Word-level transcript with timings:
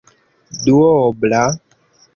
duobla 0.65 1.43